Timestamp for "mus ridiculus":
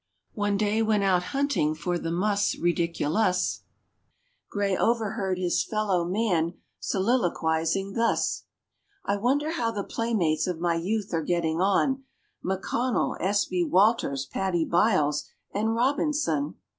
2.09-3.61